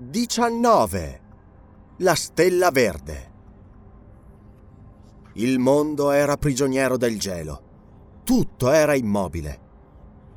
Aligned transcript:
19. 0.00 1.20
La 1.96 2.14
stella 2.14 2.70
verde. 2.70 3.32
Il 5.32 5.58
mondo 5.58 6.12
era 6.12 6.36
prigioniero 6.36 6.96
del 6.96 7.18
gelo. 7.18 7.62
Tutto 8.22 8.70
era 8.70 8.94
immobile. 8.94 9.60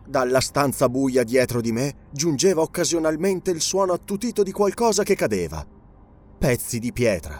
Dalla 0.08 0.40
stanza 0.40 0.90
buia 0.90 1.24
dietro 1.24 1.62
di 1.62 1.72
me 1.72 2.08
giungeva 2.10 2.62
occasionalmente 2.62 3.52
il 3.52 3.62
suono 3.62 3.94
attutito 3.94 4.42
di 4.42 4.52
qualcosa 4.52 5.04
che 5.04 5.14
cadeva. 5.14 5.64
Pezzi 6.40 6.80
di 6.80 6.92
pietra. 6.92 7.40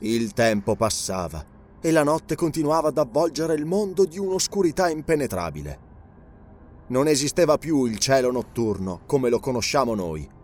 Il 0.00 0.32
tempo 0.32 0.74
passava 0.74 1.46
e 1.80 1.92
la 1.92 2.02
notte 2.02 2.34
continuava 2.34 2.88
ad 2.88 2.98
avvolgere 2.98 3.54
il 3.54 3.66
mondo 3.66 4.04
di 4.04 4.18
un'oscurità 4.18 4.90
impenetrabile. 4.90 5.78
Non 6.88 7.06
esisteva 7.06 7.56
più 7.56 7.84
il 7.84 7.98
cielo 7.98 8.32
notturno 8.32 9.02
come 9.06 9.30
lo 9.30 9.38
conosciamo 9.38 9.94
noi 9.94 10.40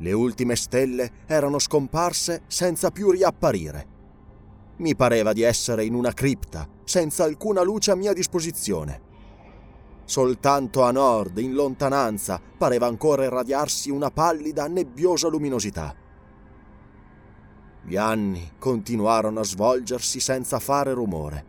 le 0.00 0.12
ultime 0.12 0.56
stelle 0.56 1.10
erano 1.26 1.58
scomparse 1.58 2.42
senza 2.46 2.90
più 2.90 3.10
riapparire. 3.10 3.98
Mi 4.76 4.96
pareva 4.96 5.32
di 5.32 5.42
essere 5.42 5.84
in 5.84 5.94
una 5.94 6.12
cripta, 6.12 6.66
senza 6.84 7.24
alcuna 7.24 7.62
luce 7.62 7.90
a 7.90 7.94
mia 7.94 8.12
disposizione. 8.12 9.08
Soltanto 10.04 10.82
a 10.82 10.90
nord, 10.90 11.38
in 11.38 11.52
lontananza, 11.52 12.40
pareva 12.58 12.86
ancora 12.86 13.24
irradiarsi 13.24 13.90
una 13.90 14.10
pallida, 14.10 14.66
nebbiosa 14.66 15.28
luminosità. 15.28 15.94
Gli 17.82 17.96
anni 17.96 18.52
continuarono 18.58 19.40
a 19.40 19.44
svolgersi 19.44 20.18
senza 20.18 20.58
fare 20.58 20.92
rumore, 20.94 21.44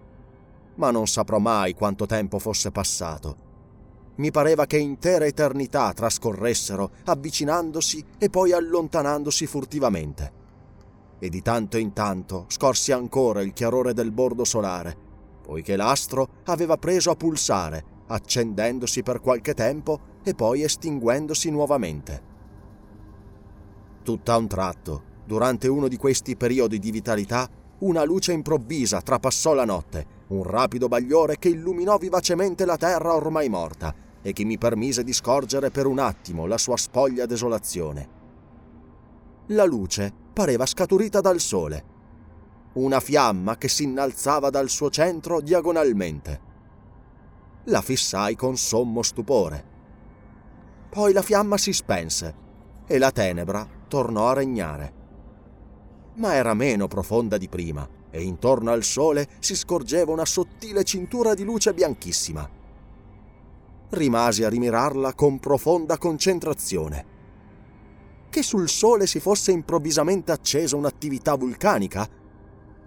ma 0.76 0.92
non 0.92 1.08
saprò 1.08 1.40
mai 1.40 1.74
quanto 1.74 2.06
tempo 2.06 2.38
fosse 2.38 2.72
passato 2.72 3.50
mi 4.22 4.30
pareva 4.30 4.67
che 4.67 4.77
intere 4.77 5.25
eternità 5.25 5.91
trascorressero 5.94 6.91
avvicinandosi 7.05 8.05
e 8.19 8.30
poi 8.30 8.52
allontanandosi 8.52 9.47
furtivamente. 9.47 10.39
E 11.17 11.27
di 11.27 11.41
tanto 11.41 11.77
in 11.77 11.91
tanto 11.91 12.45
scorsi 12.47 12.92
ancora 12.92 13.42
il 13.42 13.52
chiarore 13.52 13.95
del 13.95 14.11
bordo 14.11 14.45
solare, 14.45 14.95
poiché 15.42 15.76
l'astro 15.76 16.27
aveva 16.45 16.77
preso 16.77 17.10
a 17.10 17.15
pulsare, 17.15 17.83
accendendosi 18.08 19.02
per 19.02 19.21
qualche 19.21 19.55
tempo 19.55 19.99
e 20.23 20.36
poi 20.36 20.61
estinguendosi 20.61 21.49
nuovamente. 21.49 22.30
Tutt'a 24.04 24.37
un 24.37 24.48
tratto, 24.48 25.04
durante 25.26 25.67
uno 25.67 25.87
di 25.87 25.98
questi 25.98 26.36
periodi 26.36 26.77
di 26.77 26.92
vitalità, 26.92 27.49
una 27.80 28.04
luce 28.04 28.33
improvvisa 28.33 29.02
trapassò 29.02 29.55
la 29.55 29.65
notte, 29.65 30.20
un 30.27 30.43
rapido 30.43 30.87
bagliore 30.87 31.39
che 31.39 31.49
illuminò 31.49 31.98
vivacemente 31.98 32.65
la 32.65 32.77
terra 32.77 33.15
ormai 33.15 33.49
morta 33.49 34.01
e 34.21 34.33
che 34.33 34.43
mi 34.43 34.58
permise 34.58 35.04
di 35.04 35.14
scorgere 35.14 35.71
per 35.71 35.86
un 35.86 35.99
attimo 35.99 36.45
la 36.45 36.58
sua 36.58 36.77
spoglia 36.77 37.26
desolazione. 37.26 38.20
La 39.48 39.65
luce 39.65 40.14
pareva 40.33 40.65
scaturita 40.65 41.20
dal 41.21 41.39
sole, 41.39 41.86
una 42.73 42.99
fiamma 42.99 43.58
che 43.58 43.67
si 43.67 43.83
innalzava 43.83 44.49
dal 44.49 44.70
suo 44.70 44.89
centro 44.89 45.42
diagonalmente. 45.42 46.49
La 47.65 47.81
fissai 47.81 48.36
con 48.36 48.55
sommo 48.58 49.02
stupore. 49.02 49.70
Poi 50.89 51.14
la 51.14 51.21
fiamma 51.21 51.58
si 51.58 51.73
spense 51.73 52.36
e 52.86 52.98
la 52.98 53.11
tenebra 53.11 53.67
tornò 53.87 54.30
a 54.30 54.33
regnare. 54.33 54.99
Ma 56.15 56.33
era 56.33 56.54
meno 56.54 56.87
profonda 56.87 57.37
di 57.37 57.49
prima 57.49 57.87
e 58.10 58.21
intorno 58.21 58.71
al 58.71 58.83
sole 58.83 59.27
si 59.39 59.55
scorgeva 59.55 60.11
una 60.11 60.26
sottile 60.26 60.83
cintura 60.83 61.33
di 61.33 61.43
luce 61.43 61.73
bianchissima 61.73 62.60
rimasi 63.92 64.44
a 64.44 64.50
rimirarla 64.50 65.14
con 65.14 65.40
profonda 65.40 65.98
concentrazione. 65.98 67.20
Che 68.30 68.44
sul 68.44 68.70
Sole 68.70 69.08
si 69.08 69.20
fosse 69.20 69.52
improvvisamente 69.52 70.32
accesa 70.32 70.76
un'attività 70.78 71.36
vulcanica? 71.36 72.08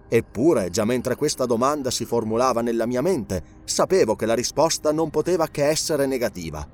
Eppure, 0.09 0.71
già 0.71 0.85
mentre 0.85 1.17
questa 1.17 1.45
domanda 1.45 1.91
si 1.91 2.05
formulava 2.05 2.63
nella 2.63 2.87
mia 2.87 3.03
mente, 3.03 3.43
sapevo 3.65 4.17
che 4.17 4.27
la 4.27 4.35
risposta 4.35 4.93
non 4.93 5.11
poteva 5.11 5.49
che 5.49 5.67
essere 5.67 6.07
negativa. 6.07 6.67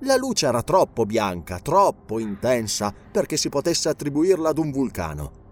La 0.00 0.16
luce 0.16 0.46
era 0.46 0.62
troppo 0.62 1.06
bianca, 1.06 1.58
troppo 1.60 2.18
intensa 2.18 2.92
perché 3.12 3.36
si 3.36 3.48
potesse 3.48 3.88
attribuirla 3.88 4.48
ad 4.48 4.58
un 4.58 4.70
vulcano. 4.70 5.44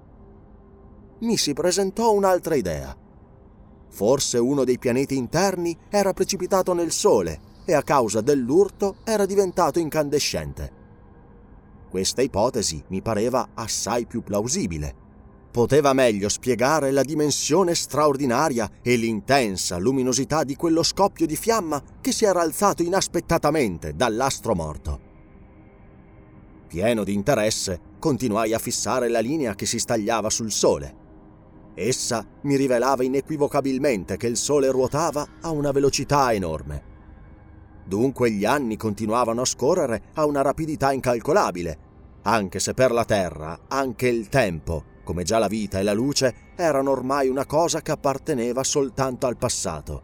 Mi 1.20 1.36
si 1.36 1.52
presentò 1.52 2.12
un'altra 2.12 2.56
idea. 2.56 2.94
Forse 3.88 4.38
uno 4.38 4.64
dei 4.64 4.78
pianeti 4.78 5.16
interni 5.16 5.76
era 5.88 6.12
precipitato 6.12 6.74
nel 6.74 6.90
Sole 6.90 7.52
e 7.64 7.74
a 7.74 7.82
causa 7.82 8.20
dell'urto 8.20 8.96
era 9.04 9.26
diventato 9.26 9.78
incandescente. 9.78 10.82
Questa 11.88 12.22
ipotesi 12.22 12.82
mi 12.88 13.00
pareva 13.02 13.50
assai 13.54 14.06
più 14.06 14.22
plausibile. 14.22 15.02
Poteva 15.50 15.92
meglio 15.92 16.28
spiegare 16.28 16.90
la 16.90 17.02
dimensione 17.02 17.76
straordinaria 17.76 18.68
e 18.82 18.96
l'intensa 18.96 19.78
luminosità 19.78 20.42
di 20.42 20.56
quello 20.56 20.82
scoppio 20.82 21.26
di 21.26 21.36
fiamma 21.36 21.80
che 22.00 22.10
si 22.10 22.24
era 22.24 22.40
alzato 22.40 22.82
inaspettatamente 22.82 23.94
dall'astro 23.94 24.56
morto. 24.56 25.00
Pieno 26.66 27.04
di 27.04 27.14
interesse, 27.14 27.80
continuai 28.00 28.52
a 28.52 28.58
fissare 28.58 29.08
la 29.08 29.20
linea 29.20 29.54
che 29.54 29.64
si 29.64 29.78
stagliava 29.78 30.28
sul 30.28 30.50
Sole. 30.50 31.02
Essa 31.74 32.26
mi 32.42 32.56
rivelava 32.56 33.04
inequivocabilmente 33.04 34.16
che 34.16 34.26
il 34.26 34.36
Sole 34.36 34.68
ruotava 34.72 35.24
a 35.40 35.50
una 35.50 35.70
velocità 35.70 36.32
enorme 36.32 36.92
Dunque 37.84 38.30
gli 38.30 38.44
anni 38.44 38.76
continuavano 38.76 39.42
a 39.42 39.46
scorrere 39.46 40.02
a 40.14 40.24
una 40.24 40.42
rapidità 40.42 40.92
incalcolabile, 40.92 41.78
anche 42.22 42.58
se 42.58 42.72
per 42.72 42.90
la 42.92 43.04
Terra 43.04 43.60
anche 43.68 44.08
il 44.08 44.28
tempo, 44.28 44.82
come 45.04 45.22
già 45.22 45.38
la 45.38 45.48
vita 45.48 45.78
e 45.78 45.82
la 45.82 45.92
luce, 45.92 46.34
erano 46.56 46.90
ormai 46.90 47.28
una 47.28 47.44
cosa 47.44 47.82
che 47.82 47.90
apparteneva 47.90 48.64
soltanto 48.64 49.26
al 49.26 49.36
passato. 49.36 50.02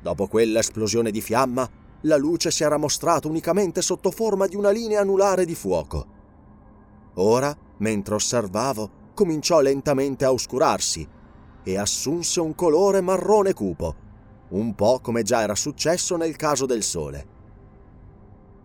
Dopo 0.00 0.26
quell'esplosione 0.26 1.10
di 1.10 1.20
fiamma, 1.20 1.68
la 2.02 2.16
luce 2.16 2.50
si 2.50 2.64
era 2.64 2.78
mostrata 2.78 3.28
unicamente 3.28 3.82
sotto 3.82 4.10
forma 4.10 4.46
di 4.46 4.56
una 4.56 4.70
linea 4.70 5.00
anulare 5.00 5.44
di 5.44 5.54
fuoco. 5.54 6.06
Ora, 7.14 7.54
mentre 7.78 8.14
osservavo, 8.14 8.90
cominciò 9.14 9.60
lentamente 9.60 10.24
a 10.24 10.32
oscurarsi 10.32 11.06
e 11.62 11.78
assunse 11.78 12.40
un 12.40 12.54
colore 12.54 13.00
marrone 13.02 13.52
cupo, 13.52 13.94
un 14.52 14.74
po' 14.74 15.00
come 15.00 15.22
già 15.22 15.42
era 15.42 15.54
successo 15.54 16.16
nel 16.16 16.36
caso 16.36 16.66
del 16.66 16.82
Sole. 16.82 17.26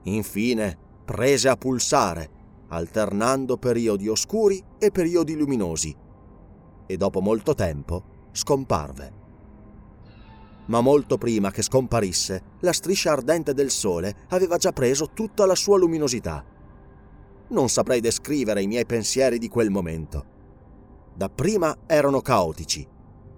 Infine 0.04 0.78
prese 1.06 1.50
a 1.50 1.56
pulsare, 1.56 2.30
alternando 2.70 3.58
periodi 3.58 4.08
oscuri 4.08 4.62
e 4.78 4.92
periodi 4.92 5.36
luminosi, 5.36 5.96
e 6.86 6.98
dopo 6.98 7.22
molto 7.22 7.54
tempo 7.54 8.04
scomparve. 8.32 9.26
Ma 10.66 10.82
molto 10.82 11.18
prima 11.18 11.52
che 11.52 11.62
scomparisse, 11.62 12.44
la 12.60 12.74
striscia 12.74 13.14
ardente 13.14 13.54
del 13.54 13.70
Sole 13.70 14.26
aveva 14.30 14.58
già 14.58 14.74
preso 14.74 15.12
tutta 15.14 15.46
la 15.46 15.56
sua 15.56 15.78
luminosità. 15.78 16.44
Non 17.50 17.70
saprei 17.70 18.02
descrivere 18.02 18.62
i 18.62 18.68
miei 18.68 18.86
pensieri 18.86 19.38
di 19.38 19.48
quel 19.48 19.70
momento. 19.70 20.36
Dapprima 21.16 21.78
erano 21.86 22.20
caotici, 22.20 22.86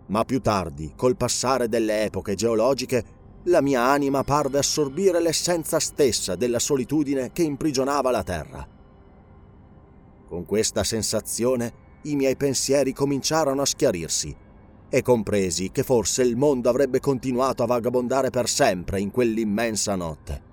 ma 0.09 0.23
più 0.25 0.41
tardi, 0.41 0.93
col 0.95 1.15
passare 1.15 1.67
delle 1.67 2.03
epoche 2.03 2.35
geologiche, 2.35 3.17
la 3.43 3.61
mia 3.61 3.83
anima 3.83 4.23
parve 4.23 4.57
assorbire 4.57 5.21
l'essenza 5.21 5.79
stessa 5.79 6.35
della 6.35 6.59
solitudine 6.59 7.31
che 7.31 7.43
imprigionava 7.43 8.11
la 8.11 8.23
terra. 8.23 8.67
Con 10.27 10.45
questa 10.45 10.83
sensazione 10.83 11.87
i 12.03 12.15
miei 12.15 12.35
pensieri 12.35 12.93
cominciarono 12.93 13.61
a 13.61 13.65
schiarirsi 13.65 14.35
e 14.89 15.01
compresi 15.01 15.71
che 15.71 15.83
forse 15.83 16.23
il 16.23 16.35
mondo 16.35 16.69
avrebbe 16.69 16.99
continuato 16.99 17.63
a 17.63 17.67
vagabondare 17.67 18.29
per 18.29 18.47
sempre 18.47 18.99
in 18.99 19.11
quell'immensa 19.11 19.95
notte. 19.95 20.47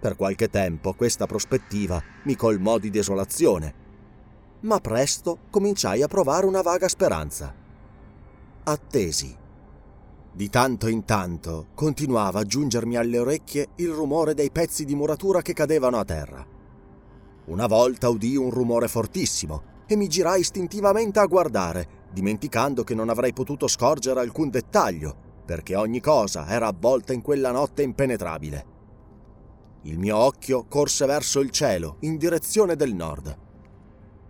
Per 0.00 0.16
qualche 0.16 0.48
tempo 0.48 0.94
questa 0.94 1.26
prospettiva 1.26 2.02
mi 2.24 2.34
colmò 2.34 2.78
di 2.78 2.90
desolazione, 2.90 3.80
ma 4.60 4.78
presto 4.80 5.38
cominciai 5.50 6.02
a 6.02 6.08
provare 6.08 6.46
una 6.46 6.62
vaga 6.62 6.88
speranza. 6.88 7.61
Attesi. 8.64 9.36
Di 10.32 10.48
tanto 10.48 10.86
in 10.86 11.04
tanto 11.04 11.66
continuava 11.74 12.38
a 12.38 12.44
giungermi 12.44 12.94
alle 12.94 13.18
orecchie 13.18 13.70
il 13.76 13.88
rumore 13.88 14.34
dei 14.34 14.52
pezzi 14.52 14.84
di 14.84 14.94
muratura 14.94 15.42
che 15.42 15.52
cadevano 15.52 15.98
a 15.98 16.04
terra. 16.04 16.46
Una 17.46 17.66
volta 17.66 18.08
udii 18.08 18.36
un 18.36 18.50
rumore 18.50 18.86
fortissimo 18.86 19.80
e 19.84 19.96
mi 19.96 20.06
girai 20.06 20.38
istintivamente 20.38 21.18
a 21.18 21.26
guardare, 21.26 22.04
dimenticando 22.12 22.84
che 22.84 22.94
non 22.94 23.08
avrei 23.08 23.32
potuto 23.32 23.66
scorgere 23.66 24.20
alcun 24.20 24.48
dettaglio, 24.48 25.12
perché 25.44 25.74
ogni 25.74 25.98
cosa 25.98 26.46
era 26.46 26.68
avvolta 26.68 27.12
in 27.12 27.20
quella 27.20 27.50
notte 27.50 27.82
impenetrabile. 27.82 28.66
Il 29.82 29.98
mio 29.98 30.16
occhio 30.16 30.66
corse 30.68 31.04
verso 31.04 31.40
il 31.40 31.50
cielo, 31.50 31.96
in 32.02 32.16
direzione 32.16 32.76
del 32.76 32.94
nord. 32.94 33.36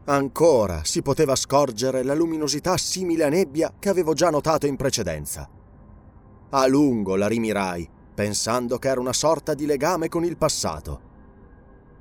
Ancora 0.05 0.83
si 0.83 1.01
poteva 1.01 1.37
scorgere 1.37 2.03
la 2.03 2.15
luminosità 2.15 2.77
simile 2.77 3.23
a 3.23 3.29
nebbia 3.29 3.73
che 3.79 3.89
avevo 3.89 4.15
già 4.15 4.31
notato 4.31 4.67
in 4.67 4.75
precedenza. 4.75 5.49
A 6.51 6.67
lungo 6.67 7.15
la 7.15 7.29
rimirai, 7.29 7.89
pensando 8.13 8.79
che 8.79 8.89
era 8.89 9.01
una 9.01 9.13
sorta 9.13 9.55
di 9.55 9.65
legame 9.65 10.09
con 10.09 10.25
il 10.25 10.37
passato. 10.37 11.11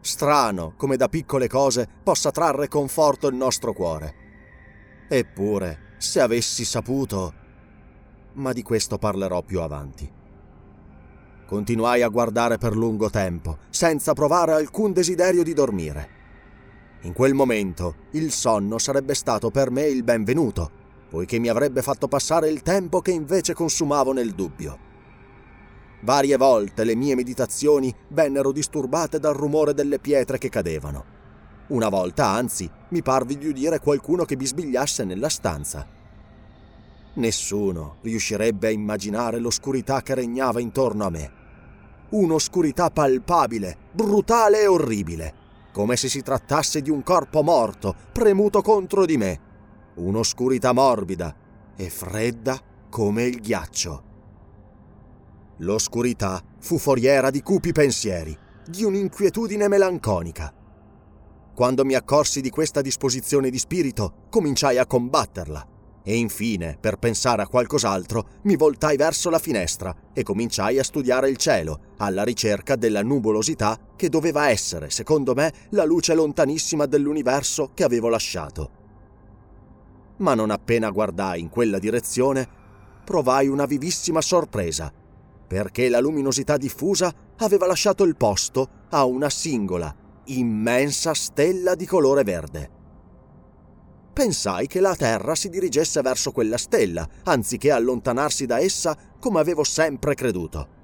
Strano 0.02 0.74
come 0.78 0.98
da 0.98 1.10
piccole 1.10 1.48
cose 1.48 1.88
possa 2.04 2.32
trarre 2.32 2.68
conforto 2.68 3.28
il 3.28 3.36
nostro 3.36 3.72
cuore. 3.72 4.16
Eppure, 5.08 5.96
se 6.00 6.20
avessi 6.22 6.66
saputo... 6.66 7.34
Ma 8.34 8.52
di 8.52 8.64
questo 8.64 8.98
parlerò 8.98 9.44
più 9.44 9.62
avanti. 9.62 10.12
Continuai 11.46 12.02
a 12.02 12.08
guardare 12.08 12.58
per 12.58 12.76
lungo 12.76 13.10
tempo, 13.10 13.58
senza 13.70 14.14
provare 14.14 14.54
alcun 14.54 14.94
desiderio 14.94 15.44
di 15.44 15.54
dormire. 15.54 16.21
In 17.04 17.14
quel 17.14 17.34
momento 17.34 17.96
il 18.12 18.32
sonno 18.32 18.78
sarebbe 18.78 19.16
stato 19.16 19.50
per 19.50 19.72
me 19.72 19.88
il 19.88 20.04
benvenuto, 20.04 20.70
poiché 21.10 21.40
mi 21.40 21.48
avrebbe 21.48 21.82
fatto 21.82 22.08
passare 22.08 22.50
il 22.50 22.62
tempo 22.62 23.02
che 23.02 23.10
invece 23.10 23.56
consumavo 23.56 24.14
nel 24.14 24.36
dubbio. 24.36 24.78
Varie 26.02 26.38
volte 26.38 26.84
le 26.84 26.96
mie 26.96 27.16
meditazioni 27.16 27.92
vennero 28.10 28.52
disturbate 28.52 29.18
dal 29.20 29.34
rumore 29.34 29.74
delle 29.74 29.98
pietre 29.98 30.38
che 30.38 30.50
cadevano. 30.50 31.06
Una 31.70 31.90
volta, 31.90 32.28
anzi, 32.28 32.70
mi 32.90 33.02
parvi 33.02 33.36
di 33.38 33.48
udire 33.48 33.80
qualcuno 33.80 34.24
che 34.24 34.38
bisbigliasse 34.38 35.04
nella 35.04 35.30
stanza. 35.30 35.88
Nessuno 37.16 37.98
riuscirebbe 38.02 38.68
a 38.68 38.72
immaginare 38.72 39.40
l'oscurità 39.40 40.04
che 40.04 40.14
regnava 40.14 40.60
intorno 40.60 41.06
a 41.06 41.10
me. 41.10 41.32
Un'oscurità 42.10 42.92
palpabile, 42.92 43.76
brutale 43.92 44.62
e 44.62 44.68
orribile, 44.68 45.34
come 45.72 45.96
se 45.96 46.10
si 46.10 46.22
trattasse 46.22 46.82
di 46.82 46.90
un 46.90 47.04
corpo 47.04 47.42
morto, 47.44 47.96
premuto 48.12 48.62
contro 48.62 49.06
di 49.06 49.18
me. 49.18 49.40
Un'oscurità 49.96 50.74
morbida 50.74 51.36
e 51.76 51.90
fredda 51.90 52.60
come 52.90 53.24
il 53.24 53.40
ghiaccio. 53.40 54.04
L'oscurità 55.58 56.42
fu 56.60 56.78
foriera 56.78 57.30
di 57.30 57.42
cupi 57.42 57.72
pensieri, 57.72 58.38
di 58.66 58.84
un'inquietudine 58.84 59.68
melanconica. 59.68 60.54
Quando 61.54 61.86
mi 61.86 61.94
accorsi 61.94 62.42
di 62.42 62.50
questa 62.50 62.82
disposizione 62.82 63.50
di 63.50 63.60
spirito, 63.60 64.26
cominciai 64.30 64.78
a 64.78 64.86
combatterla. 64.86 65.71
E 66.04 66.16
infine, 66.16 66.78
per 66.80 66.98
pensare 66.98 67.42
a 67.42 67.48
qualcos'altro, 67.48 68.40
mi 68.44 68.56
voltai 68.56 68.98
verso 68.98 69.30
la 69.30 69.40
finestra 69.40 69.96
e 70.14 70.24
cominciai 70.24 70.80
a 70.80 70.84
studiare 70.84 71.30
il 71.30 71.38
cielo, 71.38 71.94
alla 71.98 72.24
ricerca 72.24 72.76
della 72.76 73.04
nuvolosità 73.04 73.78
che 73.96 74.10
doveva 74.10 74.50
essere, 74.50 74.90
secondo 74.90 75.34
me, 75.34 75.54
la 75.70 75.86
luce 75.86 76.14
lontanissima 76.16 76.86
dell'universo 76.86 77.72
che 77.74 77.84
avevo 77.84 78.10
lasciato. 78.10 78.80
Ma 80.18 80.34
non 80.34 80.50
appena 80.50 80.90
guardai 80.90 81.40
in 81.40 81.50
quella 81.50 81.80
direzione, 81.80 82.48
provai 83.04 83.48
una 83.48 83.66
vivissima 83.66 84.22
sorpresa 84.22 84.92
perché 85.52 85.90
la 85.90 86.00
luminosità 86.00 86.56
diffusa 86.56 87.14
aveva 87.40 87.68
lasciato 87.68 88.06
il 88.06 88.16
posto 88.16 88.70
a 88.92 89.04
una 89.04 89.30
singola, 89.30 89.94
immensa 90.28 91.14
stella 91.14 91.76
di 91.76 91.86
colore 91.86 92.24
verde. 92.24 92.81
Pensai 94.14 94.68
che 94.68 94.80
la 94.80 94.96
Terra 94.96 95.36
si 95.36 95.50
dirigesse 95.50 96.02
verso 96.02 96.32
quella 96.32 96.58
stella, 96.58 97.08
anziché 97.24 97.72
allontanarsi 97.72 98.46
da 98.46 98.60
essa 98.60 98.98
come 99.20 99.40
avevo 99.40 99.64
sempre 99.64 100.16
creduto. 100.16 100.80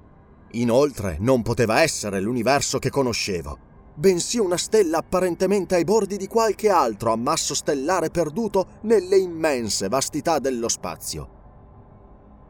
Inoltre 0.52 1.16
non 1.20 1.42
poteva 1.42 1.82
essere 1.82 2.20
l'universo 2.20 2.78
che 2.78 2.90
conoscevo, 2.90 3.58
bensì 3.94 4.38
una 4.38 4.56
stella 4.56 4.98
apparentemente 4.98 5.74
ai 5.74 5.84
bordi 5.84 6.16
di 6.16 6.26
qualche 6.26 6.70
altro 6.70 7.12
ammasso 7.12 7.54
stellare 7.54 8.10
perduto 8.10 8.78
nelle 8.82 9.18
immense 9.18 9.88
vastità 9.88 10.38
dello 10.38 10.68
spazio 10.68 11.36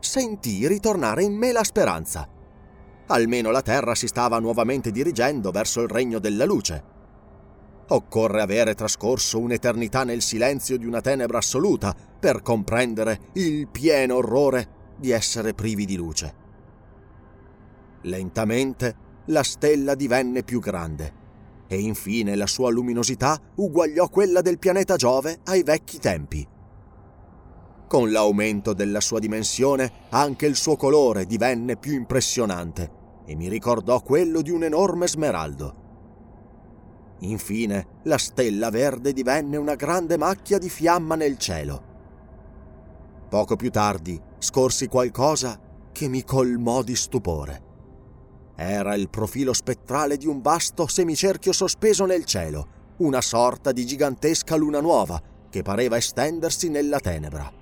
sentii 0.01 0.67
ritornare 0.67 1.23
in 1.23 1.35
me 1.35 1.53
la 1.53 1.65
speranza. 1.65 2.27
Almeno 3.09 3.51
la 3.51 3.63
Terra 3.63 3.95
si 3.95 4.07
stava 4.07 4.39
nuovamente 4.39 4.91
dirigendo 4.91 5.51
verso 5.51 5.81
il 5.83 5.89
regno 5.89 6.19
della 6.19 6.45
luce. 6.45 6.97
Occorre 7.91 8.43
avere 8.43 8.75
trascorso 8.75 9.39
un'eternità 9.39 10.05
nel 10.05 10.21
silenzio 10.21 10.77
di 10.77 10.85
una 10.85 11.01
tenebra 11.01 11.39
assoluta 11.39 11.95
per 12.19 12.43
comprendere 12.43 13.31
il 13.35 13.67
pieno 13.69 14.17
orrore 14.17 14.77
di 14.99 15.11
essere 15.11 15.55
privi 15.55 15.87
di 15.87 15.97
luce. 15.97 16.35
Lentamente 18.03 19.07
la 19.27 19.43
stella 19.43 19.95
divenne 19.95 20.43
più 20.43 20.61
grande 20.61 21.15
e 21.67 21.79
infine 21.79 22.35
la 22.35 22.47
sua 22.47 22.71
luminosità 22.71 23.41
uguagliò 23.57 24.09
quella 24.09 24.43
del 24.43 24.59
pianeta 24.59 24.97
Giove 24.97 25.41
ai 25.45 25.63
vecchi 25.63 25.99
tempi. 25.99 26.47
Con 27.87 28.11
l'aumento 28.11 28.75
della 28.75 29.01
sua 29.01 29.19
dimensione 29.19 29.91
anche 30.11 30.45
il 30.45 30.57
suo 30.57 30.77
colore 30.77 31.25
divenne 31.25 31.77
più 31.77 31.95
impressionante 31.95 32.91
e 33.25 33.35
mi 33.35 33.49
ricordò 33.49 34.03
quello 34.03 34.43
di 34.43 34.51
un 34.51 34.65
enorme 34.65 35.09
smeraldo. 35.09 35.87
Infine 37.21 38.01
la 38.05 38.19
stella 38.19 38.71
verde 38.71 39.13
divenne 39.13 39.57
una 39.57 39.75
grande 39.75 40.17
macchia 40.17 40.59
di 40.59 40.69
fiamma 40.69 41.15
nel 41.15 41.37
cielo. 41.39 41.83
Poco 43.29 43.57
più 43.57 43.71
tardi 43.71 44.21
scorsi 44.39 44.87
qualcosa 44.87 45.61
che 45.93 46.09
mi 46.09 46.25
colmò 46.25 46.83
di 46.83 46.95
stupore. 46.95 47.67
Era 48.57 48.95
il 48.95 49.09
profilo 49.09 49.53
spettrale 49.53 50.17
di 50.17 50.27
un 50.27 50.41
vasto 50.41 50.87
semicerchio 50.87 51.53
sospeso 51.53 52.07
nel 52.07 52.25
cielo, 52.25 52.77
una 52.99 53.21
sorta 53.21 53.73
di 53.73 53.85
gigantesca 53.85 54.57
luna 54.57 54.81
nuova 54.81 55.21
che 55.51 55.63
pareva 55.63 55.97
estendersi 55.97 56.69
nella 56.69 56.99
tenebra 56.99 57.59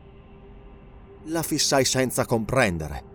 la 1.26 1.42
fissai 1.42 1.84
senza 1.84 2.24
comprendere. 2.24 3.14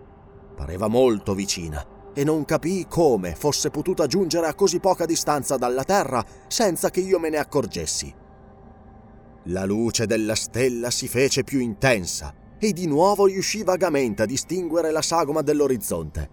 Pareva 0.55 0.88
molto 0.88 1.33
vicina 1.33 1.90
e 2.13 2.24
non 2.24 2.46
capii 2.46 2.88
come 2.88 3.36
fosse 3.36 3.70
potuta 3.70 4.08
giungere 4.08 4.48
a 4.48 4.53
così 4.53 4.80
poca 4.80 5.06
distanza 5.06 5.58
dalla 5.58 5.84
Terra 5.84 6.24
senza 6.48 6.89
che 6.89 7.00
io 7.00 7.20
me 7.20 7.30
ne 7.30 7.38
accorgessi. 7.38 8.13
La 9.46 9.65
luce 9.65 10.06
della 10.06 10.36
stella 10.36 10.91
si 10.91 11.08
fece 11.08 11.44
più 11.44 11.60
intensa 11.60 12.34
e 12.60 12.74
di 12.74 12.86
nuovo 12.86 13.25
riuscì 13.25 13.63
vagamente 13.63 14.22
a 14.22 14.27
distinguere 14.27 14.91
la 14.91 15.01
sagoma 15.01 15.41
dell'orizzonte. 15.41 16.30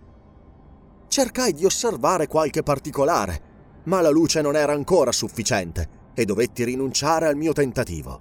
Cercai 1.08 1.54
di 1.54 1.64
osservare 1.64 2.26
qualche 2.26 2.62
particolare, 2.62 3.40
ma 3.84 4.02
la 4.02 4.10
luce 4.10 4.42
non 4.42 4.56
era 4.56 4.72
ancora 4.72 5.10
sufficiente 5.10 6.12
e 6.12 6.24
dovetti 6.26 6.64
rinunciare 6.64 7.26
al 7.26 7.36
mio 7.36 7.52
tentativo. 7.52 8.20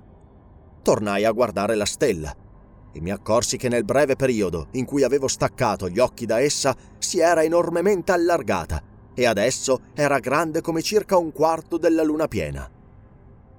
Tornai 0.82 1.26
a 1.26 1.32
guardare 1.32 1.76
la 1.76 1.86
stella 1.86 2.34
e 2.98 3.02
mi 3.02 3.12
accorsi 3.12 3.58
che 3.58 3.70
nel 3.70 3.86
breve 3.86 4.16
periodo 4.16 4.68
in 4.72 4.86
cui 4.86 5.04
avevo 5.04 5.28
staccato 5.28 5.88
gli 5.88 6.00
occhi 6.00 6.26
da 6.26 6.40
essa 6.40 6.76
si 6.98 7.20
era 7.20 7.44
enormemente 7.44 8.12
allargata 8.12 8.82
e 9.14 9.26
adesso 9.26 9.82
era 9.94 10.20
grande 10.20 10.62
come 10.62 10.82
circa 10.82 11.16
un 11.18 11.32
quarto 11.32 11.78
della 11.78 12.04
luna 12.04 12.28
piena. 12.28 12.70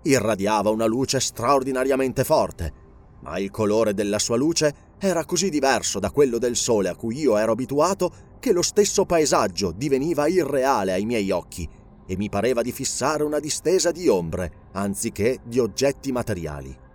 Irradiava 0.02 0.71
una 0.71 0.87
luce 0.87 1.21
straordinariamente 1.21 2.25
forte, 2.25 2.73
ma 3.21 3.38
il 3.38 3.50
colore 3.50 3.95
della 3.95 4.18
sua 4.18 4.37
luce 4.37 4.87
era 4.99 5.25
così 5.25 5.50
diverso 5.50 6.00
da 6.00 6.11
quello 6.11 6.38
del 6.38 6.57
sole 6.57 6.88
a 6.88 6.97
cui 6.97 7.18
io 7.18 7.37
ero 7.37 7.52
abituato 7.52 8.11
che 8.40 8.52
lo 8.52 8.62
stesso 8.62 9.04
paesaggio 9.04 9.73
diveniva 9.73 10.26
irreale 10.26 10.92
ai 10.92 11.04
miei 11.04 11.30
occhi 11.30 11.68
e 12.07 12.16
mi 12.16 12.28
pareva 12.28 12.62
di 12.62 12.73
fissare 12.73 13.23
una 13.23 13.38
distesa 13.38 13.92
di 13.92 14.09
ombre 14.09 14.68
anziché 14.73 15.38
di 15.45 15.59
oggetti 15.59 16.11
materiali. 16.11 16.87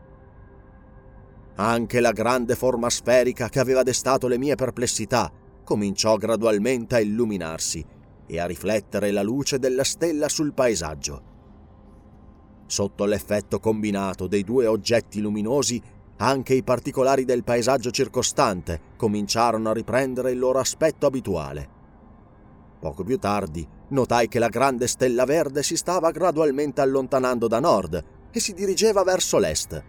Anche 1.56 2.00
la 2.00 2.12
grande 2.12 2.56
forma 2.56 2.90
sferica 2.90 3.48
che 3.48 3.60
aveva 3.60 3.84
destato 3.84 4.28
le 4.28 4.40
mie 4.40 4.56
perplessità 4.56 5.32
cominciò 5.64 6.18
gradualmente 6.18 6.96
a 6.96 7.00
illuminarsi 7.00 7.86
e 8.26 8.40
a 8.40 8.46
riflettere 8.46 9.12
la 9.12 9.22
luce 9.22 9.60
della 9.60 9.84
stella 9.84 10.30
sul 10.30 10.54
paesaggio. 10.54 11.32
Sotto 12.66 13.06
l'effetto 13.06 13.60
combinato 13.60 14.26
dei 14.26 14.44
due 14.44 14.66
oggetti 14.66 15.22
luminosi, 15.22 15.80
anche 16.18 16.56
i 16.56 16.64
particolari 16.64 17.24
del 17.24 17.44
paesaggio 17.44 17.92
circostante 17.92 18.80
cominciarono 18.96 19.70
a 19.70 19.74
riprendere 19.74 20.32
il 20.32 20.40
loro 20.40 20.58
aspetto 20.60 21.06
abituale. 21.06 21.70
Poco 22.80 23.04
più 23.04 23.20
tardi 23.20 23.68
notai 23.90 24.28
che 24.28 24.40
la 24.40 24.50
grande 24.50 24.88
stella 24.88 25.26
verde 25.26 25.62
si 25.62 25.78
stava 25.78 26.10
gradualmente 26.10 26.82
allontanando 26.82 27.48
da 27.48 27.60
nord 27.60 28.04
e 28.32 28.40
si 28.40 28.54
dirigeva 28.54 29.04
verso 29.04 29.38
l'est. 29.38 29.84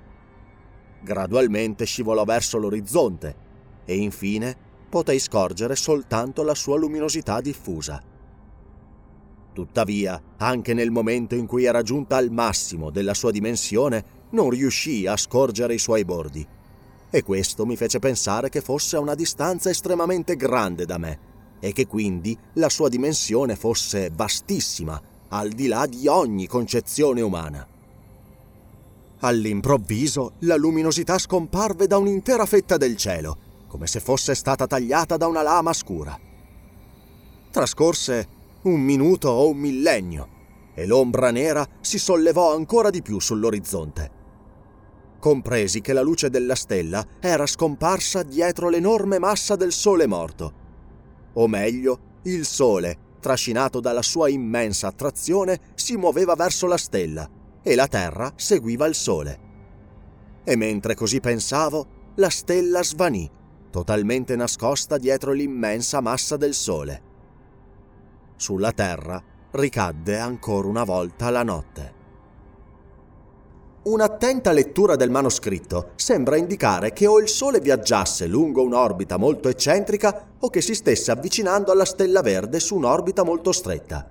Gradualmente 1.04 1.84
scivolò 1.84 2.24
verso 2.24 2.56
l'orizzonte 2.56 3.36
e 3.84 3.94
infine 3.94 4.56
potei 4.88 5.18
scorgere 5.18 5.76
soltanto 5.76 6.42
la 6.42 6.54
sua 6.54 6.78
luminosità 6.78 7.42
diffusa. 7.42 8.02
Tuttavia, 9.52 10.20
anche 10.38 10.72
nel 10.72 10.90
momento 10.90 11.34
in 11.34 11.46
cui 11.46 11.64
era 11.64 11.82
giunta 11.82 12.16
al 12.16 12.30
massimo 12.30 12.88
della 12.88 13.12
sua 13.12 13.30
dimensione, 13.30 14.22
non 14.30 14.48
riuscii 14.48 15.06
a 15.06 15.16
scorgere 15.18 15.74
i 15.74 15.78
suoi 15.78 16.06
bordi. 16.06 16.44
E 17.10 17.22
questo 17.22 17.66
mi 17.66 17.76
fece 17.76 17.98
pensare 17.98 18.48
che 18.48 18.62
fosse 18.62 18.96
a 18.96 19.00
una 19.00 19.14
distanza 19.14 19.68
estremamente 19.68 20.36
grande 20.36 20.86
da 20.86 20.96
me 20.96 21.32
e 21.60 21.72
che 21.72 21.86
quindi 21.86 22.36
la 22.54 22.70
sua 22.70 22.88
dimensione 22.88 23.56
fosse 23.56 24.10
vastissima, 24.12 25.00
al 25.28 25.50
di 25.50 25.66
là 25.66 25.86
di 25.86 26.08
ogni 26.08 26.46
concezione 26.46 27.20
umana. 27.20 27.73
All'improvviso 29.24 30.34
la 30.40 30.54
luminosità 30.54 31.16
scomparve 31.16 31.86
da 31.86 31.96
un'intera 31.96 32.44
fetta 32.44 32.76
del 32.76 32.94
cielo, 32.94 33.38
come 33.68 33.86
se 33.86 33.98
fosse 33.98 34.34
stata 34.34 34.66
tagliata 34.66 35.16
da 35.16 35.26
una 35.26 35.40
lama 35.40 35.72
scura. 35.72 36.14
Trascorse 37.50 38.28
un 38.64 38.78
minuto 38.82 39.30
o 39.30 39.48
un 39.48 39.56
millennio, 39.56 40.28
e 40.74 40.84
l'ombra 40.84 41.30
nera 41.30 41.66
si 41.80 41.98
sollevò 41.98 42.54
ancora 42.54 42.90
di 42.90 43.00
più 43.00 43.18
sull'orizzonte. 43.18 44.10
Compresi 45.20 45.80
che 45.80 45.94
la 45.94 46.02
luce 46.02 46.28
della 46.28 46.54
stella 46.54 47.02
era 47.18 47.46
scomparsa 47.46 48.22
dietro 48.24 48.68
l'enorme 48.68 49.18
massa 49.18 49.56
del 49.56 49.72
sole 49.72 50.06
morto. 50.06 50.52
O 51.32 51.48
meglio, 51.48 52.20
il 52.24 52.44
sole, 52.44 52.98
trascinato 53.20 53.80
dalla 53.80 54.02
sua 54.02 54.28
immensa 54.28 54.88
attrazione, 54.88 55.72
si 55.76 55.96
muoveva 55.96 56.34
verso 56.34 56.66
la 56.66 56.76
stella 56.76 57.26
e 57.64 57.74
la 57.74 57.88
Terra 57.88 58.32
seguiva 58.36 58.86
il 58.86 58.94
sole. 58.94 59.40
E 60.44 60.54
mentre 60.54 60.94
così 60.94 61.18
pensavo, 61.18 62.12
la 62.16 62.30
stella 62.30 62.84
svanì, 62.84 63.28
totalmente 63.70 64.36
nascosta 64.36 64.98
dietro 64.98 65.32
l'immensa 65.32 66.00
massa 66.00 66.36
del 66.36 66.54
sole 66.54 67.12
sulla 68.36 68.72
terra 68.72 69.22
ricadde 69.52 70.18
ancora 70.18 70.68
una 70.68 70.84
volta 70.84 71.30
la 71.30 71.42
notte. 71.42 72.02
Un'attenta 73.84 74.50
lettura 74.52 74.96
del 74.96 75.10
manoscritto 75.10 75.92
sembra 75.94 76.36
indicare 76.36 76.92
che 76.92 77.06
o 77.06 77.18
il 77.20 77.28
Sole 77.28 77.60
viaggiasse 77.60 78.26
lungo 78.26 78.62
un'orbita 78.62 79.18
molto 79.18 79.48
eccentrica 79.48 80.26
o 80.38 80.48
che 80.48 80.60
si 80.62 80.74
stesse 80.74 81.10
avvicinando 81.10 81.70
alla 81.70 81.84
stella 81.84 82.22
verde 82.22 82.60
su 82.60 82.76
un'orbita 82.76 83.24
molto 83.24 83.52
stretta. 83.52 84.10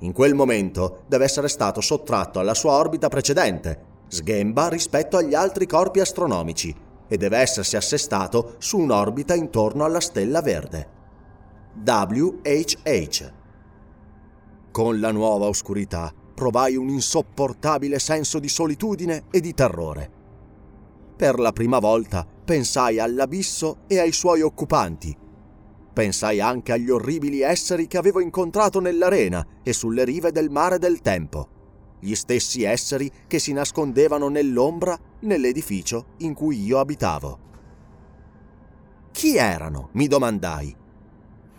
In 0.00 0.12
quel 0.12 0.34
momento 0.34 1.02
deve 1.06 1.24
essere 1.24 1.48
stato 1.48 1.80
sottratto 1.80 2.38
alla 2.38 2.54
sua 2.54 2.72
orbita 2.72 3.08
precedente, 3.08 3.86
sghemba 4.08 4.68
rispetto 4.68 5.16
agli 5.16 5.34
altri 5.34 5.66
corpi 5.66 6.00
astronomici, 6.00 6.74
e 7.08 7.16
deve 7.16 7.38
essersi 7.38 7.76
assestato 7.76 8.54
su 8.58 8.78
un'orbita 8.78 9.34
intorno 9.34 9.84
alla 9.84 10.00
stella 10.00 10.42
verde. 10.42 10.96
WHH. 11.84 13.32
Con 14.70 15.00
la 15.00 15.10
nuova 15.10 15.46
oscurità 15.46 16.12
provai 16.34 16.76
un 16.76 16.88
insopportabile 16.88 17.98
senso 17.98 18.38
di 18.38 18.48
solitudine 18.48 19.24
e 19.30 19.40
di 19.40 19.54
terrore. 19.54 20.10
Per 21.16 21.38
la 21.40 21.52
prima 21.52 21.80
volta 21.80 22.24
pensai 22.44 23.00
all'abisso 23.00 23.78
e 23.88 23.98
ai 23.98 24.12
suoi 24.12 24.42
occupanti. 24.42 25.16
Pensai 25.98 26.38
anche 26.38 26.70
agli 26.70 26.90
orribili 26.90 27.40
esseri 27.40 27.88
che 27.88 27.98
avevo 27.98 28.20
incontrato 28.20 28.78
nell'arena 28.78 29.44
e 29.64 29.72
sulle 29.72 30.04
rive 30.04 30.30
del 30.30 30.48
mare 30.48 30.78
del 30.78 31.00
tempo, 31.00 31.48
gli 31.98 32.14
stessi 32.14 32.62
esseri 32.62 33.10
che 33.26 33.40
si 33.40 33.52
nascondevano 33.52 34.28
nell'ombra 34.28 34.96
nell'edificio 35.22 36.10
in 36.18 36.34
cui 36.34 36.62
io 36.62 36.78
abitavo. 36.78 37.38
Chi 39.10 39.38
erano? 39.38 39.88
mi 39.94 40.06
domandai 40.06 40.72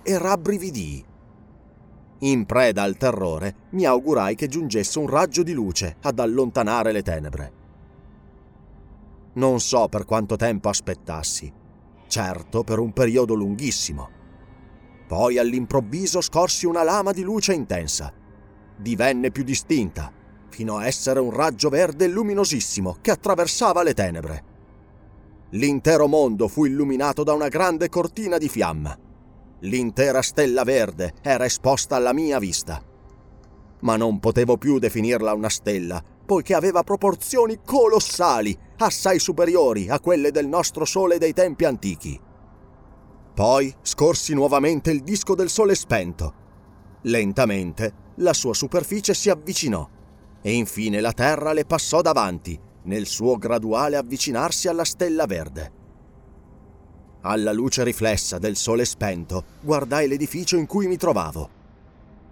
e 0.03 0.17
rabbrividii. 0.17 1.05
In 2.19 2.45
preda 2.45 2.83
al 2.83 2.95
terrore, 2.95 3.55
mi 3.71 3.83
augurai 3.83 4.35
che 4.35 4.47
giungesse 4.47 4.99
un 4.99 5.07
raggio 5.07 5.43
di 5.43 5.51
luce 5.51 5.97
ad 6.03 6.17
allontanare 6.17 6.93
le 6.93 7.01
tenebre. 7.01 7.53
Non 9.33 9.59
so 9.59 9.89
per 9.89 10.05
quanto 10.05 10.37
tempo 10.37 10.69
aspettassi, 10.69 11.51
certo 12.07 12.63
per 12.63 12.79
un 12.79 12.93
periodo 12.93 13.33
lunghissimo. 13.33 14.18
Poi 15.09 15.39
all'improvviso 15.39 16.21
scorsi 16.21 16.67
una 16.67 16.83
lama 16.83 17.11
di 17.11 17.23
luce 17.23 17.53
intensa. 17.53 18.13
Divenne 18.77 19.31
più 19.31 19.43
distinta, 19.43 20.13
fino 20.49 20.77
a 20.77 20.85
essere 20.85 21.19
un 21.19 21.31
raggio 21.31 21.69
verde 21.69 22.07
luminosissimo 22.07 22.97
che 23.01 23.09
attraversava 23.09 23.81
le 23.81 23.95
tenebre. 23.95 24.43
L'intero 25.53 26.07
mondo 26.07 26.47
fu 26.47 26.65
illuminato 26.65 27.23
da 27.23 27.33
una 27.33 27.47
grande 27.47 27.89
cortina 27.89 28.37
di 28.37 28.47
fiamma 28.47 28.95
L'intera 29.63 30.21
stella 30.21 30.63
verde 30.63 31.15
era 31.21 31.43
esposta 31.43 31.97
alla 31.97 32.13
mia 32.13 32.39
vista. 32.39 32.81
Ma 33.81 33.97
non 33.97 34.19
potevo 34.19 34.57
più 34.57 34.79
definirla 34.79 35.33
una 35.33 35.49
stella, 35.49 36.01
poiché 36.25 36.53
aveva 36.53 36.83
proporzioni 36.83 37.59
colossali, 37.65 38.57
assai 38.77 39.19
superiori 39.19 39.89
a 39.89 39.99
quelle 39.99 40.31
del 40.31 40.47
nostro 40.47 40.85
Sole 40.85 41.17
dei 41.17 41.33
tempi 41.33 41.65
antichi. 41.65 42.17
Poi 43.39 43.73
scorsi 43.81 44.33
nuovamente 44.33 44.91
il 44.91 45.01
disco 45.01 45.33
del 45.33 45.47
Sole 45.47 45.73
spento. 45.73 46.33
Lentamente 47.03 47.93
la 48.15 48.33
sua 48.33 48.53
superficie 48.53 49.13
si 49.13 49.29
avvicinò 49.29 49.87
e 50.41 50.51
infine 50.51 50.99
la 50.99 51.13
Terra 51.13 51.53
le 51.53 51.63
passò 51.63 52.01
davanti 52.01 52.59
nel 52.83 53.05
suo 53.05 53.37
graduale 53.37 53.95
avvicinarsi 53.95 54.67
alla 54.67 54.83
stella 54.83 55.25
verde. 55.25 55.71
Alla 57.21 57.53
luce 57.53 57.85
riflessa 57.85 58.39
del 58.39 58.57
sole 58.57 58.83
spento, 58.83 59.45
guardai 59.61 60.09
l'edificio 60.09 60.57
in 60.57 60.65
cui 60.65 60.87
mi 60.87 60.97
trovavo. 60.97 61.49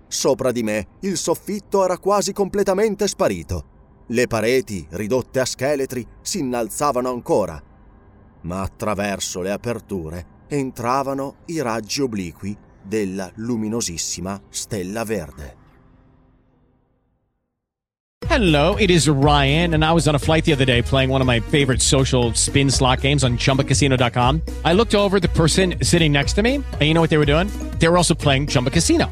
Sopra 0.10 0.52
di 0.52 0.62
me 0.62 0.88
il 1.00 1.16
soffitto 1.16 1.86
era 1.86 2.00
quasi 2.00 2.34
completamente 2.34 3.08
sparito. 3.08 3.66
Le 4.08 4.28
pareti, 4.28 4.86
ridotte 4.90 5.40
a 5.40 5.46
scheletri, 5.46 6.06
si 6.20 6.40
innalzavano 6.40 7.10
ancora, 7.10 7.64
ma 8.42 8.62
attraverso 8.62 9.40
le 9.40 9.52
aperture 9.52 10.36
entravano 10.48 11.36
i 11.46 11.62
raggi 11.62 12.02
obliqui 12.02 12.58
della 12.82 13.32
luminosissima 13.36 14.42
stella 14.50 15.04
verde. 15.04 15.66
Hello, 18.26 18.76
it 18.76 18.90
is 18.90 19.08
Ryan, 19.08 19.74
and 19.74 19.86
I 19.86 19.94
was 19.94 20.08
on 20.08 20.16
a 20.16 20.20
flight 20.20 20.44
the 20.44 20.52
other 20.52 20.66
day 20.66 20.82
playing 20.82 21.10
one 21.10 21.22
of 21.22 21.28
my 21.28 21.40
favorite 21.40 21.82
social 21.82 22.34
spin 22.34 22.70
slot 22.70 23.02
games 23.02 23.24
on 23.24 23.38
chumbacasino.com. 23.38 24.42
I 24.66 24.74
looked 24.74 24.96
over 24.96 25.20
the 25.20 25.30
person 25.30 25.76
sitting 25.82 26.12
next 26.12 26.34
to 26.34 26.44
me, 26.44 26.56
and 26.56 26.82
you 26.82 26.94
know 26.94 27.02
what 27.02 27.10
they 27.10 27.18
were 27.18 27.26
doing? 27.26 27.48
They 27.80 27.88
were 27.88 27.98
also 27.98 28.14
playing 28.14 28.48
Chumba 28.48 28.70
Casino. 28.70 29.12